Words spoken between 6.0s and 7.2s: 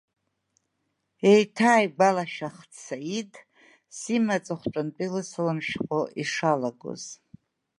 ишалагоз.